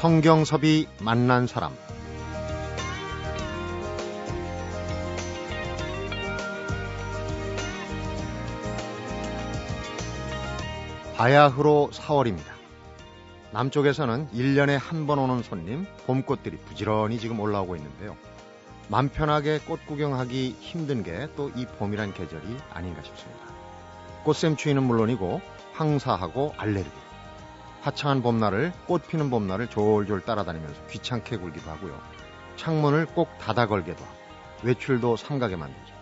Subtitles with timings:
[0.00, 1.72] 성경섭이 만난 사람
[11.16, 12.56] 바야흐로 4월입니다.
[13.52, 18.16] 남쪽에서는 1년에 한 번 오는 손님, 봄꽃들이 부지런히 지금 올라오고 있는데요.
[18.88, 23.40] 맘 편하게 꽃 구경하기 힘든 게 또 이 봄이란 계절이 아닌가 싶습니다.
[24.24, 25.40] 꽃샘추위는 물론이고
[25.72, 26.90] 황사하고 알레르기,
[27.80, 31.98] 화창한 봄날을 꽃 피는 봄날을 졸졸 따라다니면서 귀찮게 굴기도 하고요.
[32.56, 34.18] 창문을 꼭 닫아 걸게도 하고
[34.62, 35.94] 외출도 삼가게 만들죠.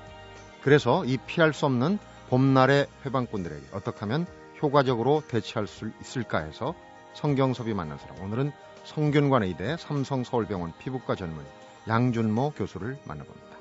[0.63, 4.27] 그래서 이 피할 수 없는 봄날의 회방꾼들에게 어떻게 하면
[4.63, 6.75] 효과적으로 대처할 수 있을까 해서
[7.15, 8.53] 성경섭이 만난 사람 오늘은
[8.85, 11.45] 성균관의대 삼성서울병원 피부과 전문
[11.89, 13.56] 양준모 교수를 만나봅니다.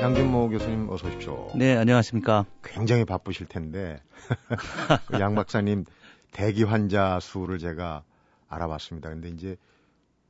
[0.00, 1.50] 양준모 교수님 어서 오십시오.
[1.54, 2.46] 네, 안녕하십니까.
[2.64, 4.02] 굉장히 바쁘실 텐데
[5.08, 5.84] 그양 박사님
[6.32, 8.02] 대기 환자 수를 제가
[8.48, 9.10] 알아봤습니다.
[9.10, 9.56] 근데 이제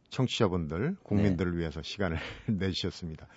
[0.08, 1.58] 청취자분들, 국민들을 네.
[1.58, 2.18] 위해서 시간을
[2.50, 3.28] 내주셨습니다.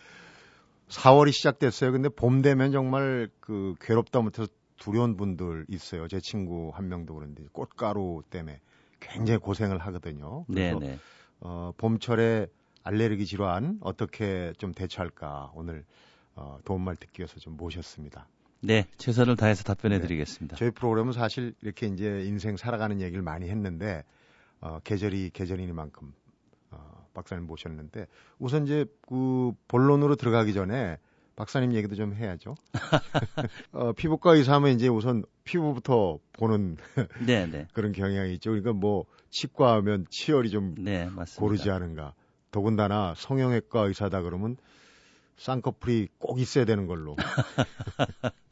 [0.89, 1.91] 4월이 시작됐어요.
[1.91, 4.47] 근데 봄 되면 정말 그 괴롭다 못해서
[4.77, 6.07] 두려운 분들 있어요.
[6.07, 8.59] 제 친구 한 명도 그런데 꽃가루 때문에
[8.99, 10.45] 굉장히 고생을 하거든요.
[10.45, 10.97] 그래서 네네.
[11.41, 12.47] 어, 봄철에
[12.81, 15.85] 알레르기 질환 어떻게 좀 대처할까 오늘
[16.35, 18.27] 어, 도움말 듣기 위해서 좀 모셨습니다.
[18.61, 20.03] 네, 최선을 다해서 답변해 네.
[20.03, 20.55] 드리겠습니다.
[20.55, 24.03] 저희 프로그램은 사실 이렇게 이제 인생 살아가는 얘기를 많이 했는데
[24.61, 26.13] 어, 계절이 계절이니만큼
[26.71, 28.07] 어, 박사님 모셨는데
[28.39, 30.97] 우선 이제 그 본론으로 들어가기 전에
[31.35, 32.55] 박사님 얘기도 좀 해야죠.
[33.73, 36.77] 어, 피부과 의사하면 이제 우선 피부부터 보는
[37.27, 37.67] 네, 네.
[37.73, 38.51] 그런 경향이 있죠.
[38.51, 42.13] 그러니까 뭐 치과하면 치열이 좀 네, 고르지 않은가.
[42.51, 44.57] 더군다나 성형외과 의사다 그러면
[45.37, 47.15] 쌍꺼풀이 꼭 있어야 되는 걸로.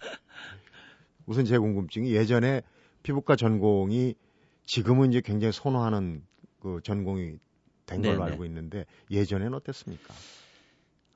[1.25, 2.61] 우선 제 궁금증이 예전에
[3.03, 4.15] 피부과 전공이
[4.65, 6.23] 지금은 이제 굉장히 선호하는
[6.59, 7.37] 그 전공이
[7.85, 8.31] 된 걸로 네네.
[8.31, 10.13] 알고 있는데 예전에는 어땠습니까?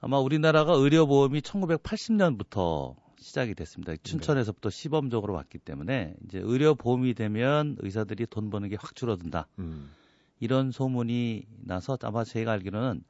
[0.02, 3.94] 아마 우리나라가 의료보험이 1980년부터 시작이 됐습니다.
[3.94, 3.98] 네.
[4.04, 9.48] 춘천에서부터 시범적으로 왔기 때문에 이제 의료보험이 되면 의사들이 돈 버는 게 확 줄어든다.
[9.60, 9.92] 음.
[10.40, 13.04] 이런 소문이 나서 아마 제가 알기로는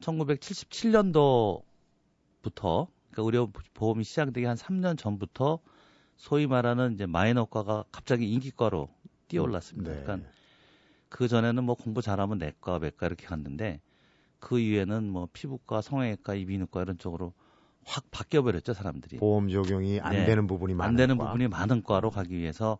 [0.00, 1.62] 1977년도
[2.44, 5.58] 부터 그러니까 의료 보험이 시작되기 한 3년 전부터
[6.16, 8.88] 소위 말하는 이제 마이너과가 갑자기 인기과로
[9.28, 9.90] 뛰어올랐습니다.
[9.90, 10.02] 네.
[10.02, 10.28] 그러니까
[11.08, 13.80] 그 전에는 뭐 공부 잘하면 내과, 외과 이렇게 갔는데
[14.38, 17.32] 그 이후에는 뭐 피부과, 성형외과, 이비인후과 이런 쪽으로
[17.84, 19.16] 확 바뀌어 버렸죠 사람들이.
[19.18, 20.24] 보험 적용이 안 네.
[20.26, 21.26] 되는 부분이 많은 안 되는 과.
[21.26, 22.78] 부분이 많은 과로 가기 위해서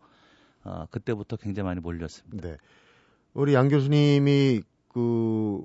[0.62, 2.48] 어, 그때부터 굉장히 많이 몰렸습니다.
[2.48, 2.56] 네.
[3.34, 5.62] 우리 양 교수님이 그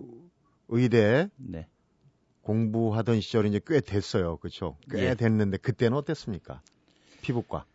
[0.68, 1.68] 의대 네.
[2.50, 4.38] 공부하던 시절이 이제 꽤 됐어요.
[4.38, 4.76] 그렇죠?
[4.90, 5.14] 꽤 예.
[5.14, 6.64] 됐는데 그때는 어땠습니까?
[7.22, 7.66] 피부과.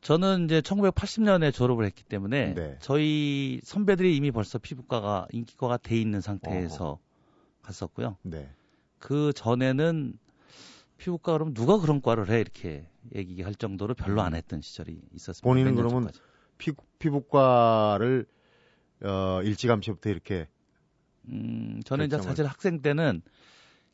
[0.00, 2.78] 저는 이제 1980년에 졸업을 했기 때문에 네.
[2.80, 6.98] 저희 선배들이 이미 벌써 피부과가 인기과가 돼 있는 상태에서 어허.
[7.60, 8.16] 갔었고요.
[8.22, 8.48] 네.
[8.98, 10.14] 그 전에는
[10.96, 15.46] 피부과 그럼 누가 그런 과를 해 이렇게 얘기할 정도로 별로 안 했던 시절이 있었습니다.
[15.46, 16.08] 본인은 그러면
[16.56, 18.24] 피, 피부과를
[19.02, 20.48] 어, 일찌감치부터 이렇게
[21.28, 22.22] 음, 저는 결정을...
[22.22, 23.20] 이제 사실 학생 때는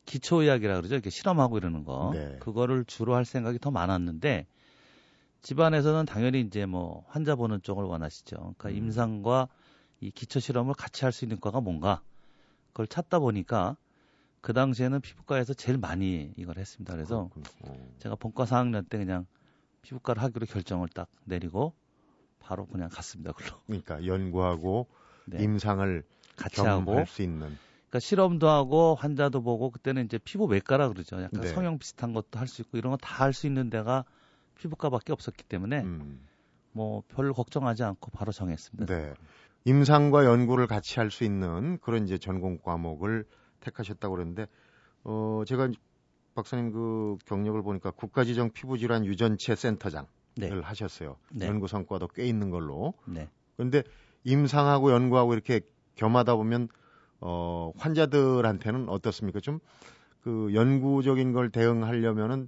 [0.05, 0.95] 기초의학이라 그러죠.
[0.95, 2.11] 이렇게 실험하고 이러는 거.
[2.13, 2.37] 네.
[2.39, 4.47] 그거를 주로 할 생각이 더 많았는데
[5.41, 8.35] 집안에서는 당연히 이제 뭐 환자 보는 쪽을 원하시죠.
[8.57, 8.75] 그러니까 음.
[8.75, 9.47] 임상과
[10.01, 12.01] 이 기초 실험을 같이 할 수 있는 과가 뭔가
[12.67, 13.77] 그걸 찾다 보니까
[14.41, 16.93] 그 당시에는 피부과에서 제일 많이 이걸 했습니다.
[16.93, 17.45] 그래서 그렇군요.
[17.99, 19.27] 제가 본과 4학년 때 그냥
[19.83, 21.73] 피부과를 하기로 결정을 딱 내리고
[22.39, 23.33] 바로 그냥 갔습니다.
[23.33, 23.61] 그걸로.
[23.67, 24.87] 그러니까 연구하고
[25.25, 25.43] 네.
[25.43, 26.03] 임상을
[26.35, 27.57] 같이 하고 할수 있는
[27.91, 31.21] 그러니까 실험도 하고 환자도 보고 그때는 이제 피부 외과라 그러죠.
[31.21, 31.47] 약간 네.
[31.49, 34.05] 성형 비슷한 것도 할 수 있고 이런 거 다 할 수 있는 데가
[34.55, 36.25] 피부과밖에 없었기 때문에 음.
[36.71, 38.85] 뭐별 걱정하지 않고 바로 정했습니다.
[38.93, 39.13] 네.
[39.65, 43.25] 임상과 연구를 같이 할 수 있는 그런 이제 전공 과목을
[43.59, 44.47] 택하셨다고 그러는데
[45.03, 45.69] 어 제가
[46.33, 50.07] 박사님 그 경력을 보니까 국가지정 피부질환 유전체 센터장을
[50.37, 50.49] 네.
[50.49, 51.17] 하셨어요.
[51.33, 51.45] 네.
[51.47, 52.93] 연구 성과도 꽤 있는 걸로.
[53.05, 53.27] 네.
[53.57, 53.83] 그런데
[54.23, 55.59] 임상하고 연구하고 이렇게
[55.95, 56.69] 겸하다 보면
[57.21, 59.39] 어, 환자들한테는 어떻습니까?
[59.39, 59.59] 좀
[60.23, 62.47] 그 연구적인 걸 대응하려면은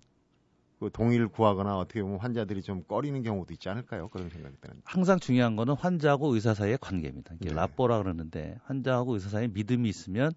[0.80, 4.10] 그 동의를 구하거나 어떻게 보면 환자들이 좀 꺼리는 경우도 있지 않을까요?
[4.10, 4.82] 그런 생각이 드는.
[4.84, 7.36] 항상 중요한 거는 환자하고 의사 사이의 관계입니다.
[7.36, 7.56] 이게 네.
[7.56, 10.32] 라뽀라 그러는데 환자하고 의사 사이에 믿음이 있으면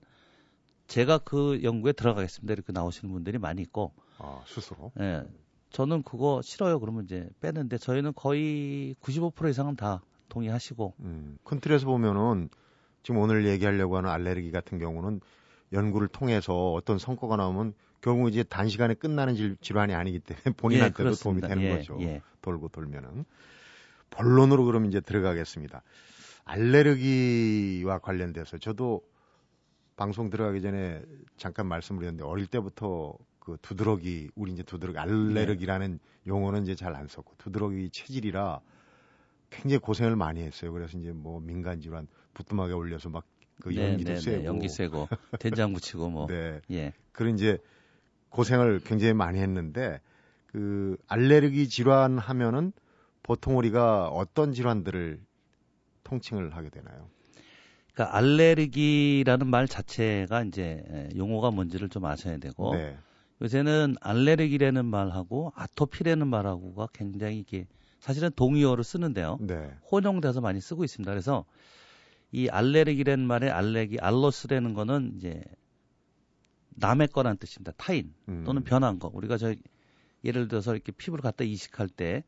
[0.87, 2.53] 제가 그 연구에 들어가겠습니다.
[2.53, 3.93] 이렇게 나오시는 분들이 많이 있고.
[4.19, 4.93] 아, 스스로?
[5.01, 5.03] 예.
[5.03, 5.23] 네,
[5.71, 6.79] 저는 그거 싫어요.
[6.79, 10.95] 그러면 이제 빼는데 저희는 거의 95% 이상은 다 동의하시고.
[11.01, 12.49] 음, 큰 틀에서 보면은
[13.07, 15.21] 지금 오늘 얘기하려고 하는 알레르기 같은 경우는
[15.73, 21.41] 연구를 통해서 어떤 성과가 나오면 결국 이제 단시간에 끝나는 질환이 아니기 때문에 본인한테도 예, 도움이
[21.41, 21.97] 되는 예, 거죠.
[22.01, 22.21] 예.
[22.43, 23.25] 돌고 돌면은
[24.11, 25.85] 본론으로 그럼 이제 들어가겠습니다.
[26.47, 29.03] 알레르기와 관련돼서 저도
[29.95, 31.01] 방송 들어가기 전에
[31.37, 35.99] 잠깐 말씀을 드렸는데 어릴 때부터 그 두드러기 우리 이제 두드러기 알레르기라는 네.
[36.27, 38.59] 용어는 이제 잘 안 썼고 두드러기 체질이라
[39.51, 40.73] 굉장히 고생을 많이 했어요.
[40.73, 45.09] 그래서 이제 뭐 민간 질환 부뚜막에 올려서 막그 네, 연기도 네, 네, 연기 쐬고
[45.41, 46.61] 된장 붙이고 뭐 네.
[46.71, 46.93] 예.
[47.13, 47.59] 그런 이제
[48.29, 50.01] 고생을 굉장히 많이 했는데
[50.47, 52.73] 그 알레르기 질환 하면은
[53.23, 55.21] 보통 우리가 어떤 질환들을
[56.05, 57.09] 통칭을 하게 되나요?
[57.95, 62.99] 그러니까 알레르기라는 말 자체가 이제 용어가 뭔지를 좀 아셔야 되고 네.
[63.41, 67.67] 요새는 알레르기라는 말하고 아토피라는 말하고가 굉장히 이게
[67.99, 69.39] 사실은 동의어로 쓰는데요.
[69.41, 69.71] 네.
[69.91, 71.11] 혼용돼서 많이 쓰고 있습니다.
[71.11, 71.45] 그래서
[72.37, 75.43] 이 알레르기라는 말의 알레기 알로스라는 거는 이제
[76.75, 77.73] 남의 거란 뜻입니다.
[77.79, 78.45] 타인 음.
[78.45, 79.11] 또는 변한 거.
[79.11, 79.55] 우리가 저
[80.23, 82.25] 예를 들어서 이렇게 피부를 갖다 이식할 때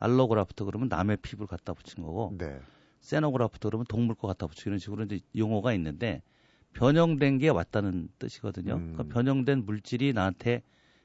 [0.00, 2.58] 알로그라프트 그러면 남의 피부를 갖다 붙인 거고 네.
[2.98, 6.22] 세노그라프트 그러면 동물 거 갖다 이런 식으로 이제 용어가 있는데
[6.72, 8.74] 변형된 게 왔다는 뜻이거든요.
[8.74, 8.92] 음.
[8.94, 10.62] 그러니까 변형된 물질이 나한테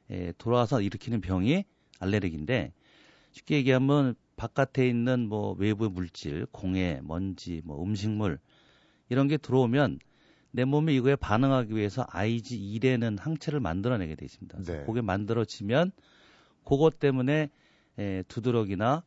[0.09, 1.65] 에, 돌아와서 일으키는 병이
[1.99, 2.73] 알레르기인데
[3.29, 8.39] 쉽게 얘기하면 바깥에 있는 뭐 외부 물질, 공해, 먼지, 뭐 음식물
[9.09, 9.99] 이런 게 들어오면
[10.51, 14.63] 내 몸이 이거에 반응하기 위해서 IgE라는 항체를 만들어내게 돼 있습니다.
[14.63, 14.85] 네.
[14.85, 15.91] 그게 만들어지면
[16.63, 17.49] 그것 때문에
[17.97, 19.03] 에, 두드러기나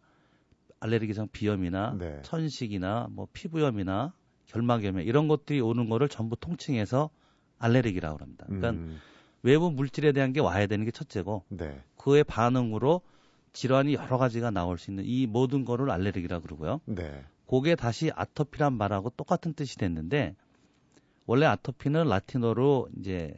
[0.80, 2.20] 알레르기성 비염이나 네.
[2.22, 4.12] 천식이나 뭐 피부염이나
[4.46, 7.08] 결막염 이런 것들이 오는 거를 전부 통칭해서
[7.58, 8.44] 알레르기라고 합니다.
[8.48, 9.00] 그러니까 음.
[9.42, 11.80] 외부 물질에 대한 게 와야 되는 게 첫째고 네.
[11.96, 13.00] 그의 반응으로
[13.52, 16.80] 질환이 여러 가지가 나올 수 있는 이 모든 거를 알레르기라 그러고요.
[16.86, 17.24] 네.
[17.46, 20.34] 그게 다시 아토피란 말하고 똑같은 뜻이 됐는데
[21.26, 23.34] 원래 아토피는 라틴어로 이제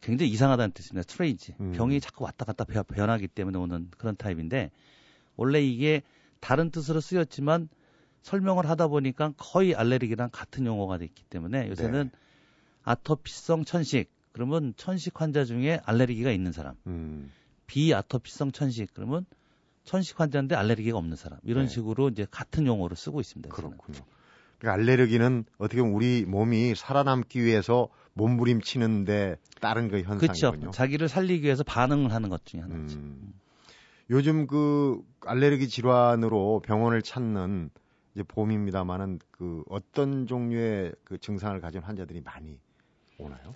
[0.00, 1.02] 굉장히 이상하다는 뜻입니다.
[1.02, 1.54] 스트레이지.
[1.60, 1.72] 음.
[1.72, 4.70] 병이 자꾸 왔다 갔다 변하기 때문에 오는 그런 타입인데
[5.36, 6.02] 원래 이게
[6.40, 7.68] 다른 뜻으로 쓰였지만
[8.22, 12.18] 설명을 하다 보니까 거의 알레르기랑 같은 용어가 됐기 때문에 요새는 네.
[12.82, 17.30] 아토피성 천식 그러면 천식 환자 중에 알레르기가 있는 사람 음.
[17.66, 19.26] 비아토피성 천식 그러면
[19.84, 21.70] 천식 환자인데 알레르기가 없는 사람 이런 네.
[21.70, 23.54] 식으로 이제 같은 용어를 쓰고 있습니다.
[23.54, 23.98] 그렇군요.
[24.58, 30.50] 그러니까 알레르기는 어떻게 보면 우리 몸이 살아남기 위해서 몸부림치는데 따른 그 현상이군요.
[30.50, 30.70] 그렇죠.
[30.70, 32.96] 자기를 살리기 위해서 반응을 하는 것 중에 하나죠.
[32.98, 33.32] 음.
[34.10, 37.70] 요즘 그 알레르기 질환으로 병원을 찾는
[38.14, 42.58] 이제 봄입니다만은 그 어떤 종류의 그 증상을 가진 환자들이 많이
[43.18, 43.54] 오나요?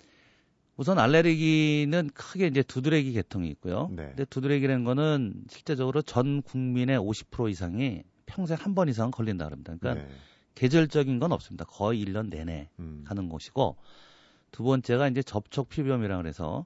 [0.77, 3.89] 우선 알레르기는 크게 이제 두드레기 계통이 있고요.
[3.91, 4.07] 네.
[4.09, 9.75] 근데 두드레기라는 거는 실제적으로 전 국민의 50% 이상이 평생 한 번 이상 걸린다 그럽니다.
[9.79, 10.13] 그러니까 네.
[10.53, 11.65] 계절적인 건 없습니다.
[11.65, 13.03] 거의 1년 내내 음.
[13.07, 13.77] 가는 것이고
[14.51, 16.65] 두 번째가 이제 접촉 피부염이라 그래서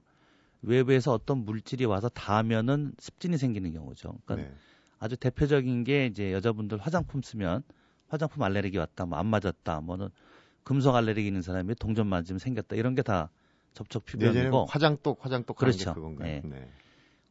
[0.61, 4.19] 외부에서 어떤 물질이 와서 닿으면은 습진이 생기는 경우죠.
[4.25, 4.55] 그러니까 네.
[4.99, 7.63] 아주 대표적인 게 이제 여자분들 화장품 쓰면
[8.07, 10.09] 화장품 알레르기 왔다, 뭐 안 맞았다, 뭐는
[10.63, 13.31] 금속 알레르기 있는 사람이 동전 맞으면 생겼다 이런 게 다
[13.73, 15.93] 접촉 피부염이고 화장독 화장독 그렇죠.
[15.93, 16.27] 그건가요?
[16.27, 16.41] 네.
[16.43, 16.69] 네.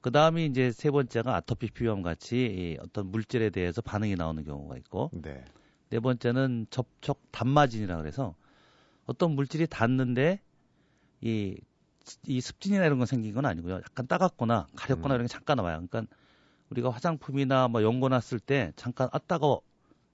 [0.00, 5.10] 그 다음이 이제 세 번째가 아토피 피부염 같이 어떤 물질에 대해서 반응이 나오는 경우가 있고
[5.12, 5.44] 네.
[5.90, 8.34] 네 번째는 접촉 단마진이라 그래서
[9.04, 10.40] 어떤 물질이 닿는데
[11.20, 11.60] 이,
[12.26, 13.74] 이 습진이나 이런 건 생긴 건 아니고요.
[13.76, 15.16] 약간 따갑거나 가렵거나 음.
[15.16, 15.84] 이런 게 잠깐 나와요.
[15.90, 16.14] 그러니까
[16.70, 19.60] 우리가 화장품이나 뭐 연고 났을 때 잠깐 아 따가워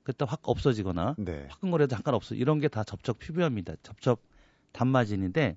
[0.02, 1.46] 그때 확 없어지거나 네.
[1.50, 3.74] 화끈거려도 잠깐 없어 이런 게 다 접촉 피부염입니다.
[3.82, 4.22] 접촉
[4.72, 5.56] 단마진인데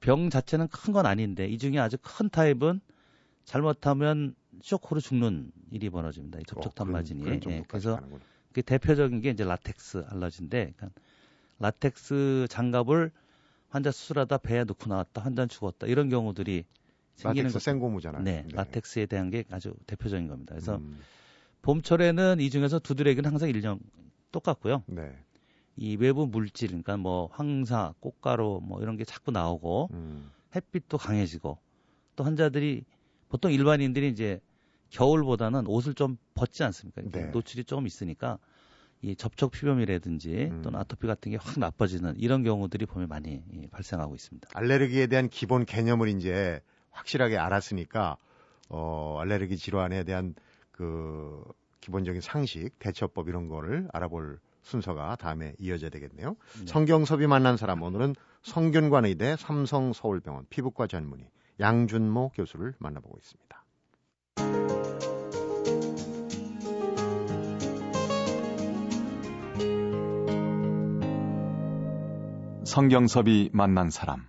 [0.00, 2.80] 병 자체는 큰 건 아닌데 이 중에 아주 큰 타입은
[3.44, 6.38] 잘못하면 쇼크로 죽는 일이 벌어집니다.
[6.40, 7.22] 이 접촉 어, 단마진이.
[7.22, 8.00] 그런 예, 그래서
[8.52, 11.00] 그 대표적인 게 이제 라텍스 알러지인데 그러니까
[11.58, 13.10] 라텍스 장갑을
[13.68, 16.64] 환자 수술하다 배에 넣고 나왔다 환자 죽었다 이런 경우들이
[17.14, 18.22] 생기는 라텍스 생고무잖아요.
[18.22, 20.54] 네, 네, 라텍스에 대한 게 아주 대표적인 겁니다.
[20.54, 21.00] 그래서 음.
[21.62, 23.78] 봄철에는 이 중에서 두드러기는 항상 일정
[24.32, 24.84] 똑같고요.
[24.86, 25.16] 네.
[25.78, 30.30] 이 외부 물질, 그러니까 뭐 황사, 꽃가루 뭐 이런 게 자꾸 나오고 음.
[30.54, 31.58] 햇빛도 강해지고
[32.16, 32.84] 또 환자들이
[33.28, 34.40] 보통 일반인들이 이제
[34.90, 37.02] 겨울보다는 옷을 좀 벗지 않습니까?
[37.10, 37.26] 네.
[37.30, 38.38] 노출이 조금 있으니까
[39.02, 40.62] 이 접촉 피부염이라든지 음.
[40.62, 44.48] 또는 아토피 같은 게 확 나빠지는 이런 경우들이 보면 많이 발생하고 있습니다.
[44.54, 48.16] 알레르기에 대한 기본 개념을 이제 확실하게 알았으니까
[48.70, 50.34] 어 알레르기 질환에 대한
[50.72, 51.44] 그
[51.80, 56.36] 기본적인 상식, 대처법 이런 거를 알아볼 순서가 다음에 이어져야 되겠네요.
[56.60, 56.66] 네.
[56.66, 63.64] 성경섭이 만난 사람 오늘은 성균관의대 삼성서울병원 피부과 전문의 양준모 교수를 만나보고 있습니다.
[72.64, 74.26] 성경섭이 만난 사람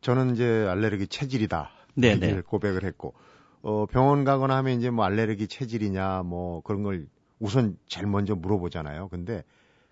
[0.00, 1.70] 저는 이제 알레르기 체질이다.
[1.96, 2.42] 네네.
[2.42, 3.14] 고백을 했고
[3.62, 7.06] 어, 병원 가거나 하면 이제 뭐 알레르기 체질이냐 뭐 그런 걸
[7.38, 9.08] 우선 제일 먼저 물어보잖아요.
[9.08, 9.44] 근데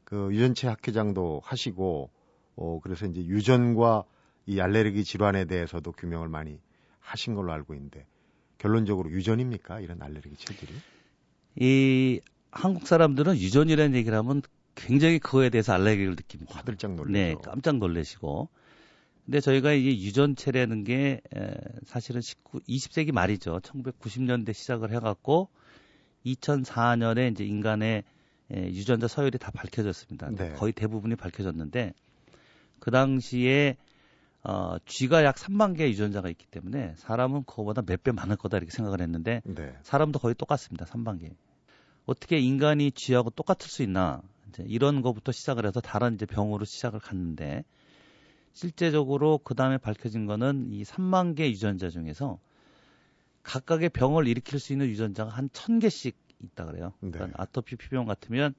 [0.05, 2.11] 그 유전체 학회장도 하시고
[2.57, 4.05] 어, 그래서 이제 유전과
[4.47, 6.61] 이 알레르기 질환에 대해서도 규명을 많이
[7.01, 8.07] 하신 걸로 알고 있는데
[8.59, 9.81] 결론적으로 유전입니까?
[9.81, 10.73] 이런 알레르기 체질이?
[11.57, 12.21] 이
[12.51, 14.43] 한국 사람들은 유전이라는 얘기를 하면
[14.75, 16.55] 굉장히 그거에 대해서 알레르기를 느낍니다.
[16.57, 17.13] 화들짝 놀래죠.
[17.13, 18.49] 네, 깜짝 놀래시고
[19.25, 23.61] 근데 저희가 이게 유전체라는 게 에, 사실은 19, 20세기 말이죠.
[23.61, 25.49] 1990년대 시작을 해갖고
[26.27, 28.05] 2004년에 이제 인간의
[28.53, 30.31] 에, 유전자 서열이 다 밝혀졌습니다.
[30.31, 30.53] 네.
[30.55, 31.95] 거의 대부분이 밝혀졌는데
[32.79, 33.77] 그 당시에
[34.45, 38.73] 어, 쥐가 약 3만 개의 유전자가 있기 때문에 사람은 그거보다 몇 배 많을 거다 이렇게
[38.73, 39.73] 생각을 했는데 네.
[39.83, 40.85] 사람도 거의 똑같습니다.
[40.87, 41.31] 3만 개.
[42.07, 44.21] 어떻게 인간이 쥐하고 똑같을 수 있나?
[44.49, 47.65] 이제 이런 거부터 시작을 해서 다른 이제 병으로 시작을 갔는데
[48.53, 52.39] 실제적으로 그 다음에 밝혀진 거는 이 3만 개 유전자 중에서
[53.43, 56.93] 각각의 병을 일으킬 수 있는 유전자가 한 1000개씩 있다 그래요.
[57.01, 57.11] 네.
[57.11, 58.55] 그러니까 아토피 피부염 같으면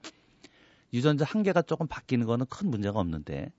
[0.94, 3.52] 유전자 한 개가 조금 바뀌는 거는 큰 문제가 없는데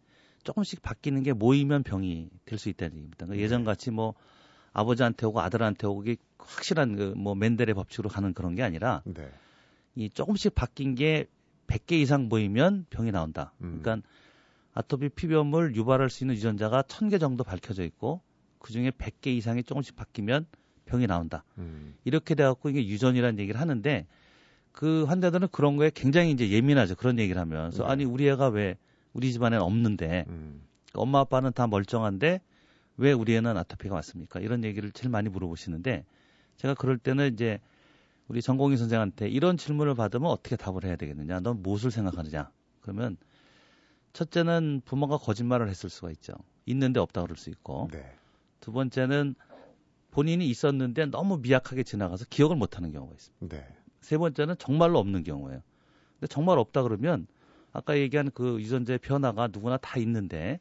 [0.45, 3.27] 조금씩 바뀌는 게 모이면 병이 될 수 있다는 얘기입니다.
[3.27, 4.15] 그러니까 예전 같이 뭐
[4.73, 9.31] 아버지한테 오고 아들한테 오고 게 확실한 그 뭐 맨델의 법칙으로 가는 그런 게 아니라 네.
[9.95, 11.27] 이 조금씩 바뀐 게
[11.67, 13.53] 100개 이상 모이면 병이 나온다.
[13.63, 13.81] 음.
[13.83, 14.07] 그러니까
[14.75, 18.21] 아토피 피부염을 유발할 수 있는 유전자가 1000개 정도 밝혀져 있고
[18.59, 20.47] 그중에 100개 이상이 조금씩 바뀌면
[20.87, 21.45] 병이 나온다.
[21.59, 21.95] 음.
[22.05, 24.07] 이렇게 돼 갖고 이게 유전이라는 얘기를 하는데
[24.73, 26.97] 그 환자들은 그런 거에 굉장히 이제 예민하죠.
[26.97, 27.91] 그런 얘기를 하면서 네.
[27.91, 28.77] 아니 우리 애가 왜
[29.13, 30.63] 우리 집안에는 없는데 음.
[30.95, 32.41] 엄마 아빠는 다 멀쩡한데
[32.97, 34.41] 왜 우리 애는 아토피가 왔습니까?
[34.41, 36.05] 이런 얘기를 제일 많이 물어보시는데
[36.57, 37.61] 제가 그럴 때는 이제
[38.29, 41.41] 우리 전공의 선생한테 이런 질문을 받으면 어떻게 답을 해야 되겠느냐?
[41.41, 42.51] 넌 무엇을 생각하느냐?
[42.81, 43.17] 그러면
[44.13, 46.33] 첫째는 부모가 거짓말을 했을 수가 있죠.
[46.67, 47.89] 있는데 없다 그럴 수 있고.
[47.93, 48.15] 네.
[48.61, 49.35] 두 번째는
[50.15, 53.57] 본인이 있었는데 너무 미약하게 지나가서 기억을 못 하는 경우가 있습니다.
[53.57, 53.67] 네.
[54.01, 55.61] 세 번째는 정말로 없는 경우예요.
[56.21, 57.27] 근데 정말 없다 그러면
[57.73, 60.61] 아까 얘기한 그 유전자의 변화가 누구나 다 있는데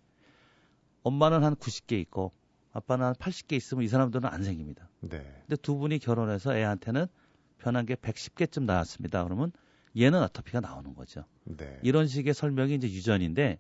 [1.04, 2.32] 엄마는 한 90개 있고
[2.72, 4.90] 아빠는 한 80개 있으면 이 사람들은 안 생깁니다.
[5.02, 5.20] 네.
[5.46, 7.06] 근데 두 분이 결혼해서 애한테는
[7.60, 9.24] 변한 게 110개쯤 나왔습니다.
[9.24, 9.52] 그러면
[9.96, 11.26] 얘는 아토피가 나오는 거죠.
[11.44, 11.80] 네.
[11.84, 13.60] 이런 식의 설명이 이제 유전인데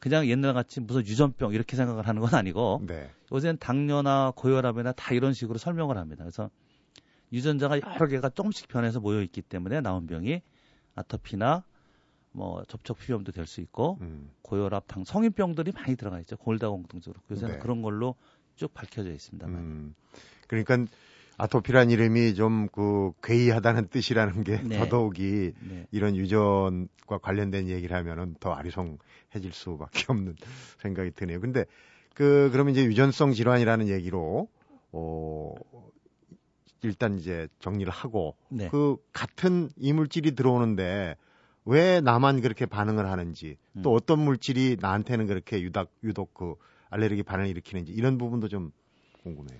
[0.00, 3.10] 그냥 옛날 같이 무슨 유전병 이렇게 생각을 하는 건 아니고 네.
[3.30, 6.24] 요새는 당뇨나 고혈압이나 다 이런 식으로 설명을 합니다.
[6.24, 6.50] 그래서
[7.32, 10.40] 유전자가 여러 개가 조금씩 변해서 모여 있기 때문에 나온 병이
[10.96, 11.64] 아토피나
[12.32, 14.30] 뭐 접촉 피부염도 될 수 있고 음.
[14.42, 16.36] 고혈압, 당 성인병들이 많이 들어가 있죠.
[16.36, 17.60] 골다공증 적으로 요새는 네.
[17.60, 18.14] 그런 걸로
[18.56, 19.46] 쭉 밝혀져 있습니다.
[19.48, 19.94] 음.
[20.46, 20.86] 그러니까
[21.40, 24.78] 아토피란 이름이 좀 그 괴이하다는 뜻이라는 게 네.
[24.78, 25.86] 더더욱이 네.
[25.90, 30.36] 이런 유전과 관련된 얘기를 하면은 더 아리송해질 수밖에 없는
[30.78, 31.40] 생각이 드네요.
[31.40, 31.64] 근데
[32.14, 34.48] 그 그러면 이제 유전성 질환이라는 얘기로
[34.92, 35.54] 어
[36.82, 38.68] 일단 이제 정리를 하고 네.
[38.68, 41.16] 그 같은 이물질이 들어오는데
[41.64, 43.82] 왜 나만 그렇게 반응을 하는지 음.
[43.82, 46.54] 또 어떤 물질이 나한테는 그렇게 유독 유독 그
[46.88, 48.72] 알레르기 반응을 일으키는지 이런 부분도 좀
[49.22, 49.58] 궁금해요.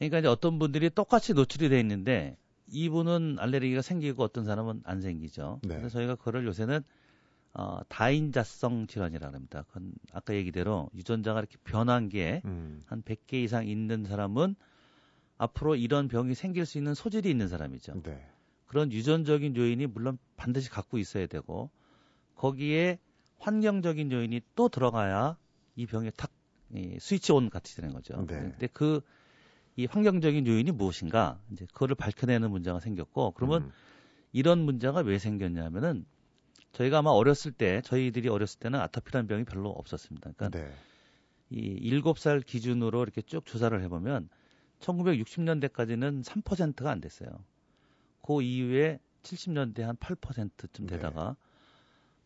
[0.00, 2.36] 그러니까 이제 어떤 분들이 똑같이 노출이 돼 있는데
[2.68, 5.60] 이분은 알레르기가 생기고 어떤 사람은 안 생기죠.
[5.62, 5.76] 네.
[5.76, 6.80] 그래서 저희가 그걸 요새는
[7.52, 9.64] 어, 다인자성 질환이라고 합니다.
[9.68, 12.82] 그건 아까 얘기대로 유전자가 이렇게 변한 게한 음.
[12.88, 14.54] 100개 이상 있는 사람은
[15.36, 18.02] 앞으로 이런 병이 생길 수 있는 소질이 있는 사람이죠.
[18.02, 18.26] 네.
[18.66, 21.70] 그런 유전적인 요인이 물론 반드시 갖고 있어야 되고
[22.36, 22.98] 거기에
[23.38, 25.36] 환경적인 요인이 또 들어가야
[25.76, 26.30] 이 병이 탁
[26.74, 28.16] 이, 스위치 온 같이 되는 거죠.
[28.26, 28.38] 네.
[28.38, 29.02] 근데 그
[29.80, 33.72] 이 환경적인 요인이 무엇인가 이제 그거를 밝혀내는 문제가 생겼고 그러면 음.
[34.32, 36.04] 이런 문제가 왜 생겼냐면은
[36.72, 40.32] 저희가 아마 어렸을 때 저희들이 어렸을 때는 아토피라는 병이 별로 없었습니다.
[40.36, 40.70] 그러니까 네.
[41.48, 44.28] 이 7살 기준으로 이렇게 쭉 조사를 해보면
[44.80, 47.30] 1960년대까지는 3%가 안 됐어요.
[48.22, 51.34] 그 이후에 70년대 한 8%쯤 되다가 네.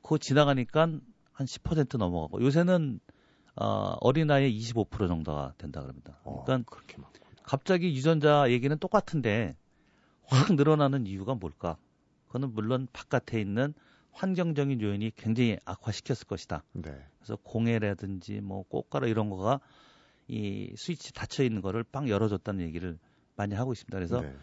[0.03, 2.99] 그 지나가니까 한 10% 넘어가고 요새는
[3.57, 6.19] 어, 어린아이의 25% 정도가 된다 그럽니다.
[6.25, 7.24] 어, 그러니까 어, 그렇게 많고.
[7.45, 9.55] 갑자기 유전자 얘기는 똑같은데
[10.25, 11.77] 확 늘어나는 이유가 뭘까?
[12.27, 13.75] 그거는 물론 바깥에 있는
[14.13, 16.65] 환경적인 요인이 굉장히 악화시켰을 것이다.
[16.73, 16.91] 네.
[17.19, 19.61] 그래서 공해라든지 뭐 꽃가루 이런 거가
[20.27, 22.99] 이 스위치 닫혀 있는 거를 빵 열어줬다는 얘기를
[23.37, 23.97] 많이 하고 있습니다.
[23.97, 24.35] 그래서 네.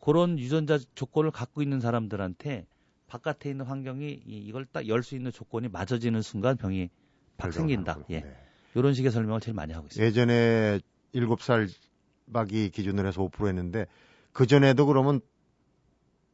[0.00, 2.66] 그런 유전자 조건을 갖고 있는 사람들한테
[3.08, 6.88] 바깥에 있는 환경이 이, 이걸 딱 열 수 있는 조건이 맞아지는 순간 병이
[7.36, 7.98] 팍 생긴다.
[8.10, 8.20] 예.
[8.20, 8.36] 네.
[8.74, 10.06] 이런 식의 설명을 제일 많이 하고 있습니다.
[10.06, 10.78] 예전에
[11.14, 11.68] 7살
[12.32, 13.86] 박이 기준으로 해서 5% 했는데
[14.32, 15.20] 그 전에도 그러면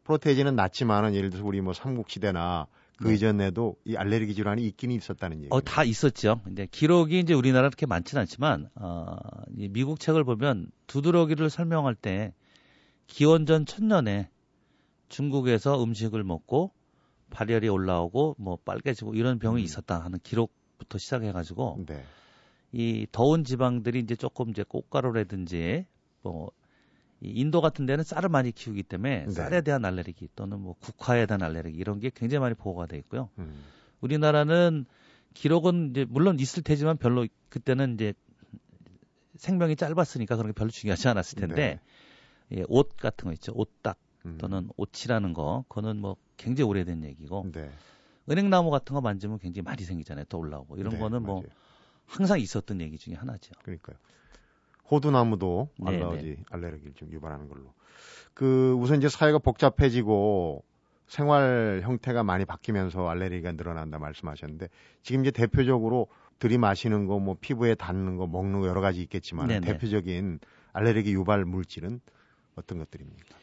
[0.05, 2.67] 프로테이지는 낮지만은 예를 들어서 우리 뭐 삼국시대나
[2.99, 3.15] 그 네.
[3.15, 5.51] 이전에도 이 알레르기 질환이 있긴 있었다는 얘기예요.
[5.53, 6.41] 어, 다 있었죠.
[6.45, 9.17] 근데 기록이 이제 우리나라 그렇게 많지는 않지만 어,
[9.57, 12.35] 이 미국 책을 보면 두드러기를 설명할 때
[13.07, 14.31] 기원전 천년에
[15.09, 16.73] 중국에서 음식을 먹고
[17.31, 19.65] 발열이 올라오고 뭐 빨개지고 이런 병이 음.
[19.65, 22.05] 있었다 하는 기록부터 시작해 가지고 네.
[22.75, 25.87] 이 더운 지방들이 이제 조금 이제 꽃가루라든지
[26.23, 26.51] 뭐
[27.21, 29.31] 인도 같은 데는 쌀을 많이 키우기 때문에 네.
[29.31, 33.31] 쌀에 대한 알레르기 또는 뭐 국화에 대한 알레르기 이런 게 굉장히 많이 보고가 돼 있고요.
[33.39, 33.63] 음.
[34.01, 34.87] 우리나라는
[35.35, 38.13] 기록은 이제 물론 있을 테지만 별로 그때는 이제
[39.37, 41.81] 생명이 짧았으니까 그런 게 별로 중요하지 않았을 텐데
[42.49, 42.59] 네.
[42.59, 43.53] 예, 옷 같은 거 있죠.
[43.55, 44.37] 옷딱 음.
[44.39, 47.71] 또는 옷이라는 거 그거는 뭐 굉장히 오래된 얘기고 네.
[48.29, 50.25] 은행나무 같은 거 만지면 굉장히 많이 생기잖아요.
[50.29, 51.64] 또 올라오고 이런 네, 거는 뭐 맞아요.
[52.07, 53.53] 항상 있었던 얘기 중에 하나죠.
[53.63, 53.97] 그러니까요.
[54.91, 56.37] 호두나무도 네, 네.
[56.51, 57.73] 알레르기를 좀 유발하는 걸로.
[58.35, 60.63] 그 우선 이제 사회가 복잡해지고
[61.07, 64.69] 생활 형태가 많이 바뀌면서 알레르기가 늘어난다 말씀하셨는데
[65.03, 66.09] 지금 이제 대표적으로
[66.39, 69.67] 들이마시는 거, 뭐 피부에 닿는 거, 먹는 거 여러 가지 있겠지만 네네.
[69.67, 70.41] 대표적인
[70.73, 72.01] 알레르기 유발 물질은
[72.57, 73.37] 어떤 것들입니까?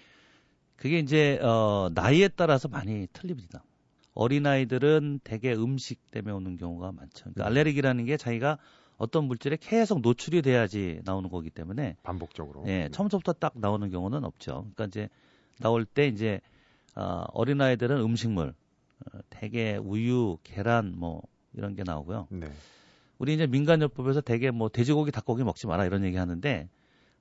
[0.75, 3.63] 그게 이제 어 나이에 따라서 많이 틀립니다.
[4.13, 7.31] 어린 아이들은 대개 음식 때문에 오는 경우가 많죠.
[7.31, 7.49] 그러니까 네.
[7.49, 8.57] 알레르기라는 게 자기가
[8.97, 12.63] 어떤 물질에 계속 노출이 돼야지 나오는 거기 때문에 반복적으로.
[12.67, 14.67] 예, 처음부터 딱 나오는 경우는 없죠.
[14.75, 15.09] 그러니까 이제
[15.59, 16.41] 나올 때 이제
[16.95, 18.53] 어, 어린 아이들은 음식물
[19.05, 22.27] 어, 대개 우유, 계란 뭐 이런 게 나오고요.
[22.29, 22.51] 네.
[23.17, 26.69] 우리 이제 민간요법에서 대개 뭐 돼지고기, 닭고기 먹지 마라 이런 얘기 하는데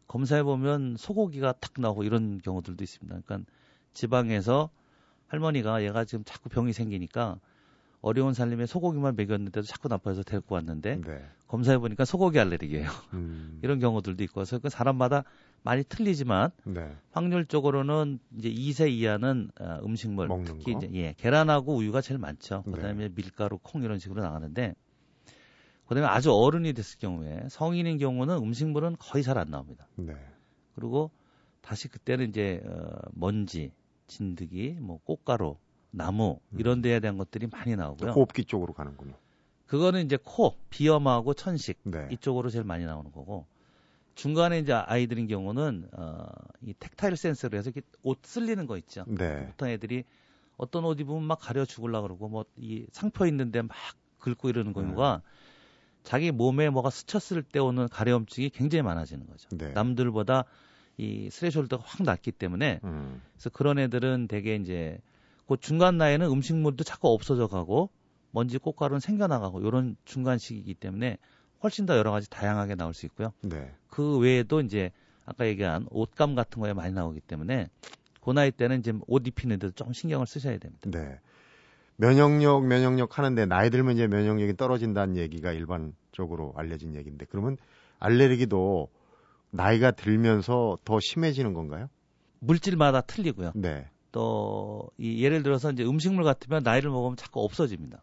[0.06, 3.20] 검사해 보면 소고기가 탁 나오고 이런 경우들도 있습니다.
[3.20, 3.50] 그러니까
[3.92, 4.70] 지방에서
[5.30, 7.38] 할머니가 얘가 지금 자꾸 병이 생기니까
[8.02, 11.24] 어려운 살림에 소고기만 먹였는데도 자꾸 나빠져서 데리고 왔는데 네.
[11.46, 12.88] 검사해 보니까 소고기 알레르기예요.
[13.14, 13.60] 음.
[13.62, 15.24] 이런 경우들도 있고 그래서 그 사람마다
[15.62, 16.96] 많이 틀리지만 네.
[17.12, 20.78] 확률적으로는 이제 2세 이하는 어, 음식물 특히 거?
[20.78, 22.64] 이제 예, 계란하고 우유가 제일 많죠.
[22.66, 22.72] 네.
[22.72, 23.14] 그다음에 네.
[23.14, 24.74] 밀가루, 콩 이런 식으로 나가는데
[25.86, 29.86] 그다음에 아주 어른이 됐을 경우에 성인인 경우는 음식물은 거의 잘 안 나옵니다.
[29.96, 30.14] 네.
[30.74, 31.10] 그리고
[31.60, 33.72] 다시 그때는 이제 어, 먼지,
[34.10, 35.56] 진드기, 뭐 꽃가루
[35.90, 36.82] 나무 이런 음.
[36.82, 38.10] 데에 대한 것들이 많이 나오고요.
[38.10, 39.14] 호흡기 쪽으로 가는군요.
[39.66, 42.08] 그거는 이제 코, 비염하고 천식 네.
[42.10, 43.46] 이쪽으로 제일 많이 나오는 거고
[44.16, 46.26] 중간에 이제 아이들인 경우는 어,
[46.60, 49.04] 이 텍타일 센서로 해서 이렇게 옷 쓸리는 거 있죠.
[49.06, 49.46] 네.
[49.46, 50.04] 보통 애들이
[50.56, 53.70] 어떤 옷 입으면 막 가려 죽을라 그러고 뭐 이 상표 있는데 막
[54.18, 55.28] 긁고 이러는 경우가 음.
[56.02, 59.48] 자기 몸에 뭐가 스쳤을 때 오는 가려움증이 굉장히 많아지는 거죠.
[59.56, 59.72] 네.
[59.72, 60.44] 남들보다
[61.00, 63.22] 이 스레숄더가 확 낮기 때문에 음.
[63.32, 64.98] 그래서 그런 애들은 되게 이제
[65.46, 67.88] 그 중간 나이에는 음식물도 자꾸 없어져 가고
[68.32, 71.16] 먼지 꽃가루는 생겨나가고 이런 중간 시기이기 때문에
[71.62, 73.32] 훨씬 더 여러 가지 다양하게 나올 수 있고요.
[73.40, 73.72] 네.
[73.88, 74.92] 그 외에도 이제
[75.24, 77.68] 아까 얘기한 옷감 같은 거에 많이 나오기 때문에
[78.20, 80.90] 그 나이 때는 이제 옷 입히는 데도 좀 신경을 쓰셔야 됩니다.
[80.90, 81.18] 네.
[81.96, 87.56] 면역력 면역력 하는데 나이 들면 이제 면역력이 떨어진다는 얘기가 일반적으로 알려진 얘기인데 그러면
[87.98, 88.88] 알레르기도
[89.50, 91.88] 나이가 들면서 더 심해지는 건가요?
[92.40, 93.52] 물질마다 틀리고요.
[93.54, 93.88] 네.
[94.12, 98.02] 또 이 예를 들어서 이제 음식물 같으면 나이를 먹으면 자꾸 없어집니다.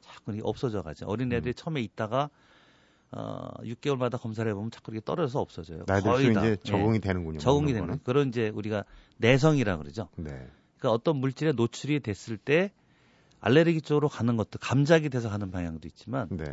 [0.00, 1.06] 자꾸 없어져 가죠.
[1.06, 1.54] 어린애들이 음.
[1.54, 2.30] 처음에 있다가
[3.12, 5.84] 어 6개월마다 검사를 해보면 자꾸 이렇게 떨어져서 없어져요.
[5.86, 7.00] 나이 들수 이제 적응이 예.
[7.00, 7.38] 되는군요.
[7.38, 8.84] 적응이 되는 그런 이제 우리가
[9.18, 10.08] 내성이라 그러죠.
[10.16, 10.30] 네.
[10.78, 12.72] 그러니까 어떤 물질에 노출이 됐을 때
[13.40, 16.44] 알레르기 쪽으로 가는 것도 감작이 돼서 가는 방향도 있지만 네.